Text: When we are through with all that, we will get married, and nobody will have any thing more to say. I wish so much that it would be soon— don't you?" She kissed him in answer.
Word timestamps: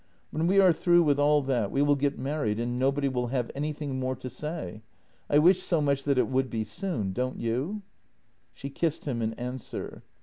When 0.31 0.47
we 0.47 0.59
are 0.59 0.73
through 0.73 1.03
with 1.03 1.19
all 1.19 1.43
that, 1.43 1.69
we 1.69 1.83
will 1.83 1.95
get 1.95 2.17
married, 2.17 2.59
and 2.59 2.79
nobody 2.79 3.07
will 3.07 3.27
have 3.27 3.51
any 3.53 3.71
thing 3.71 3.99
more 3.99 4.15
to 4.15 4.31
say. 4.31 4.81
I 5.29 5.37
wish 5.37 5.61
so 5.61 5.79
much 5.79 6.05
that 6.05 6.17
it 6.17 6.27
would 6.27 6.49
be 6.49 6.63
soon— 6.63 7.11
don't 7.13 7.37
you?" 7.37 7.83
She 8.55 8.71
kissed 8.71 9.05
him 9.05 9.21
in 9.21 9.33
answer. 9.35 10.01